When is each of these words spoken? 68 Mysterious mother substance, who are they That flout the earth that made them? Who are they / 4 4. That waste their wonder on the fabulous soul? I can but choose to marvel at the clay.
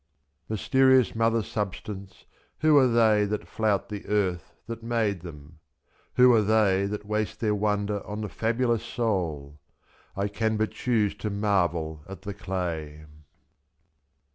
68 0.47 0.49
Mysterious 0.49 1.15
mother 1.15 1.43
substance, 1.43 2.25
who 2.61 2.75
are 2.79 2.87
they 2.87 3.23
That 3.25 3.47
flout 3.47 3.89
the 3.89 4.03
earth 4.07 4.51
that 4.65 4.81
made 4.81 5.21
them? 5.21 5.59
Who 6.15 6.33
are 6.33 6.41
they 6.41 6.87
/ 6.87 6.87
4 6.87 6.87
4. 6.87 6.87
That 6.87 7.05
waste 7.05 7.39
their 7.39 7.53
wonder 7.53 8.03
on 8.07 8.21
the 8.21 8.27
fabulous 8.27 8.81
soul? 8.83 9.59
I 10.17 10.27
can 10.27 10.57
but 10.57 10.71
choose 10.71 11.13
to 11.17 11.29
marvel 11.29 12.03
at 12.09 12.23
the 12.23 12.33
clay. 12.33 13.05